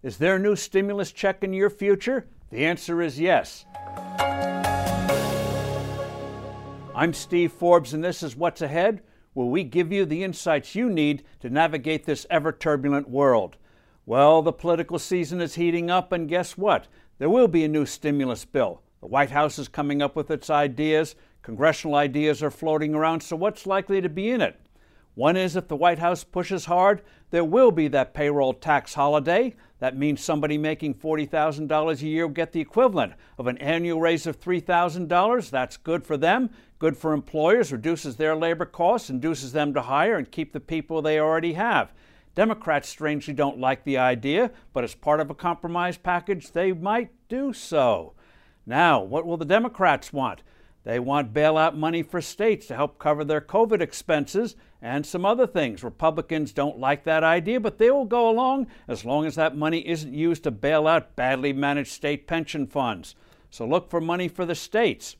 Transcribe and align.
Is 0.00 0.18
there 0.18 0.36
a 0.36 0.38
new 0.38 0.54
stimulus 0.54 1.10
check 1.10 1.42
in 1.42 1.52
your 1.52 1.70
future? 1.70 2.28
The 2.50 2.64
answer 2.64 3.02
is 3.02 3.18
yes. 3.18 3.64
I'm 6.94 7.12
Steve 7.12 7.50
Forbes, 7.50 7.92
and 7.92 8.04
this 8.04 8.22
is 8.22 8.36
What's 8.36 8.62
Ahead, 8.62 9.02
where 9.32 9.48
we 9.48 9.64
give 9.64 9.92
you 9.92 10.04
the 10.04 10.22
insights 10.22 10.76
you 10.76 10.88
need 10.88 11.24
to 11.40 11.50
navigate 11.50 12.04
this 12.04 12.28
ever 12.30 12.52
turbulent 12.52 13.10
world. 13.10 13.56
Well, 14.06 14.40
the 14.40 14.52
political 14.52 15.00
season 15.00 15.40
is 15.40 15.56
heating 15.56 15.90
up, 15.90 16.12
and 16.12 16.28
guess 16.28 16.56
what? 16.56 16.86
There 17.18 17.28
will 17.28 17.48
be 17.48 17.64
a 17.64 17.68
new 17.68 17.84
stimulus 17.84 18.44
bill. 18.44 18.82
The 19.00 19.08
White 19.08 19.30
House 19.30 19.58
is 19.58 19.66
coming 19.66 20.00
up 20.00 20.14
with 20.14 20.30
its 20.30 20.48
ideas. 20.48 21.16
Congressional 21.42 21.96
ideas 21.96 22.40
are 22.40 22.52
floating 22.52 22.94
around, 22.94 23.24
so 23.24 23.34
what's 23.34 23.66
likely 23.66 24.00
to 24.00 24.08
be 24.08 24.30
in 24.30 24.42
it? 24.42 24.60
One 25.18 25.36
is 25.36 25.56
if 25.56 25.66
the 25.66 25.74
White 25.74 25.98
House 25.98 26.22
pushes 26.22 26.66
hard, 26.66 27.02
there 27.32 27.42
will 27.42 27.72
be 27.72 27.88
that 27.88 28.14
payroll 28.14 28.54
tax 28.54 28.94
holiday. 28.94 29.56
That 29.80 29.96
means 29.96 30.20
somebody 30.22 30.56
making 30.56 30.94
$40,000 30.94 32.00
a 32.00 32.06
year 32.06 32.24
will 32.24 32.32
get 32.32 32.52
the 32.52 32.60
equivalent 32.60 33.14
of 33.36 33.48
an 33.48 33.58
annual 33.58 34.00
raise 34.00 34.28
of 34.28 34.38
$3,000. 34.38 35.50
That's 35.50 35.76
good 35.76 36.06
for 36.06 36.16
them, 36.16 36.50
good 36.78 36.96
for 36.96 37.12
employers, 37.12 37.72
reduces 37.72 38.14
their 38.14 38.36
labor 38.36 38.64
costs, 38.64 39.10
induces 39.10 39.50
them 39.50 39.74
to 39.74 39.82
hire 39.82 40.18
and 40.18 40.30
keep 40.30 40.52
the 40.52 40.60
people 40.60 41.02
they 41.02 41.18
already 41.18 41.54
have. 41.54 41.92
Democrats 42.36 42.88
strangely 42.88 43.34
don't 43.34 43.58
like 43.58 43.82
the 43.82 43.98
idea, 43.98 44.52
but 44.72 44.84
as 44.84 44.94
part 44.94 45.18
of 45.18 45.30
a 45.30 45.34
compromise 45.34 45.98
package, 45.98 46.52
they 46.52 46.72
might 46.72 47.10
do 47.28 47.52
so. 47.52 48.12
Now, 48.66 49.02
what 49.02 49.26
will 49.26 49.36
the 49.36 49.44
Democrats 49.44 50.12
want? 50.12 50.44
They 50.84 50.98
want 50.98 51.34
bailout 51.34 51.76
money 51.76 52.02
for 52.02 52.20
states 52.20 52.66
to 52.66 52.76
help 52.76 52.98
cover 52.98 53.24
their 53.24 53.40
COVID 53.40 53.80
expenses 53.80 54.56
and 54.80 55.04
some 55.04 55.24
other 55.24 55.46
things. 55.46 55.82
Republicans 55.82 56.52
don't 56.52 56.78
like 56.78 57.04
that 57.04 57.24
idea, 57.24 57.60
but 57.60 57.78
they 57.78 57.90
will 57.90 58.04
go 58.04 58.28
along 58.28 58.68
as 58.86 59.04
long 59.04 59.26
as 59.26 59.34
that 59.34 59.56
money 59.56 59.86
isn't 59.86 60.14
used 60.14 60.44
to 60.44 60.50
bail 60.50 60.86
out 60.86 61.16
badly 61.16 61.52
managed 61.52 61.90
state 61.90 62.26
pension 62.26 62.66
funds. 62.66 63.14
So 63.50 63.66
look 63.66 63.90
for 63.90 64.00
money 64.00 64.28
for 64.28 64.46
the 64.46 64.54
states. 64.54 65.16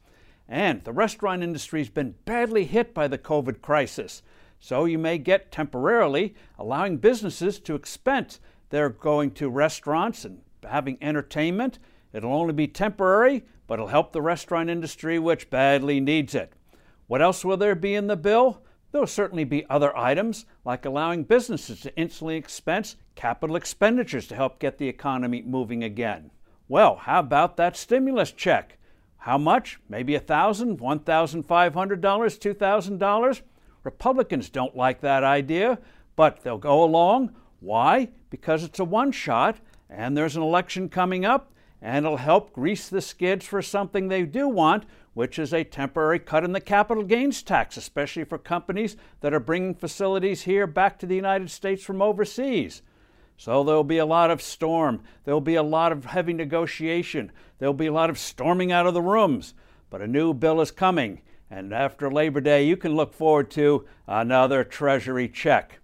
And 0.49 0.83
the 0.85 0.93
restaurant 0.93 1.43
industry 1.43 1.81
has 1.81 1.91
been 1.91 2.15
badly 2.25 2.65
hit 2.65 2.95
by 2.95 3.09
the 3.09 3.19
COVID 3.19 3.61
crisis. 3.61 4.23
So 4.61 4.87
you 4.87 4.99
may 4.99 5.19
get 5.19 5.53
temporarily 5.53 6.35
allowing 6.59 6.97
businesses 6.97 7.61
to 7.61 7.75
expense 7.75 8.41
their 8.71 8.89
going 8.89 9.33
to 9.33 9.51
restaurants 9.51 10.25
and 10.25 10.41
having 10.67 10.99
entertainment 11.01 11.79
It'll 12.13 12.33
only 12.33 12.55
be 12.55 12.67
temporary, 12.67 13.45
but 13.67 13.75
it'll 13.75 13.89
help 13.89 14.13
the 14.13 14.23
restaurant 14.23 14.71
industry, 14.71 15.19
which 15.19 15.51
badly 15.51 16.01
needs 16.01 16.35
it. 16.35 16.53
What 17.07 17.23
else 17.23 17.45
will 17.45 17.57
there 17.57 17.75
be 17.75 17.95
in 17.95 18.07
the 18.07 18.17
bill? 18.17 18.63
There 18.91 19.01
will 19.01 19.07
certainly 19.07 19.45
be 19.45 19.67
other 19.69 19.97
items, 19.97 20.47
like 20.65 20.87
allowing 20.87 21.25
businesses 21.25 21.81
to 21.81 21.95
instantly 21.97 22.37
expense 22.37 22.97
capital 23.15 23.57
expenditures 23.57 24.27
to 24.29 24.35
help 24.35 24.59
get 24.59 24.79
the 24.79 24.89
economy 24.89 25.43
moving 25.43 25.85
again. 25.85 26.31
Well, 26.69 26.97
how 26.97 27.21
about 27.21 27.57
that 27.57 27.77
stimulus 27.77 28.33
check? 28.33 28.79
How 29.19 29.37
much? 29.37 29.79
Maybe 29.89 30.15
$1,000, 30.15 30.79
$1,500, 30.79 32.01
$2,000? 32.01 33.43
Republicans 33.85 34.49
don't 34.49 34.77
like 34.77 35.01
that 35.01 35.25
idea, 35.25 35.79
but 36.17 36.43
they'll 36.43 36.59
go 36.59 36.83
along. 36.83 37.35
Why? 37.61 38.09
Because 38.31 38.65
it's 38.65 38.79
a 38.79 38.85
one 38.85 39.13
shot 39.13 39.57
and 39.91 40.17
there's 40.17 40.37
an 40.37 40.43
election 40.43 40.89
coming 40.89 41.25
up 41.25 41.53
and 41.81 42.05
it'll 42.05 42.19
help 42.19 42.53
grease 42.53 42.89
the 42.89 43.01
skids 43.01 43.47
for 43.47 43.63
something 43.63 44.09
they 44.09 44.23
do 44.23 44.49
want, 44.49 44.85
which 45.15 45.39
is 45.39 45.53
a 45.53 45.65
temporary 45.65 46.19
cut 46.19 46.45
in 46.45 46.53
the 46.53 46.61
capital 46.61 47.03
gains 47.03 47.43
tax, 47.43 47.77
especially 47.77 48.25
for 48.25 48.39
companies 48.39 48.97
that 49.21 49.35
are 49.35 49.41
bringing 49.41 49.75
facilities 49.75 50.43
here 50.43 50.67
back 50.67 50.99
to 50.99 51.07
the 51.07 51.17
United 51.17 51.51
States 51.51 51.83
from 51.83 52.03
overseas. 52.03 52.83
So 53.37 53.63
there'll 53.63 53.85
be 53.85 53.99
a 53.99 54.07
lot 54.07 54.33
of 54.33 54.43
storm, 54.43 55.03
there'll 55.25 55.41
be 55.41 55.55
a 55.55 55.63
lot 55.63 55.93
of 55.93 56.07
heavy 56.07 56.33
negotiation, 56.33 57.31
there'll 57.59 57.73
be 57.73 57.87
a 57.87 57.93
lot 57.93 58.11
of 58.11 58.19
storming 58.19 58.73
out 58.73 58.87
of 58.87 58.95
the 58.95 59.03
rooms. 59.03 59.55
But 59.91 60.03
a 60.03 60.09
new 60.09 60.35
bill 60.35 60.61
is 60.61 60.73
coming, 60.73 61.23
and 61.49 61.73
after 61.73 62.11
Labor 62.11 62.41
Day, 62.41 62.65
you 62.65 62.77
can 62.77 62.97
look 62.97 63.15
forward 63.15 63.51
to 63.53 63.87
another 64.07 64.65
Treasury 64.65 65.29
check. 65.29 65.79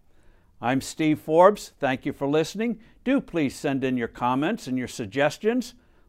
I'm 0.61 0.81
Steve 0.81 1.21
Forbes. 1.21 1.73
Thank 1.79 2.05
you 2.05 2.13
for 2.13 2.27
listening. 2.27 2.81
Do 3.05 3.21
please 3.21 3.55
send 3.55 3.85
in 3.85 3.97
your 3.97 4.09
comments 4.09 4.67
and 4.67 4.77
your 4.77 4.89
suggestions. 4.89 5.75